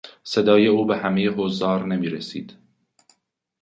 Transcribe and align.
صدای 0.23 0.67
او 0.67 0.85
به 0.85 0.97
همهی 0.97 1.27
حضار 1.27 1.85
نمیرسید. 1.85 2.53